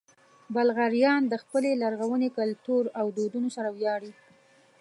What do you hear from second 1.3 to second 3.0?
خپل لرغوني کلتور